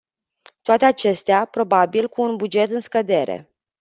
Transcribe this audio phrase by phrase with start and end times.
[0.61, 3.49] Toate acestea, probabil, cu un buget în scădere.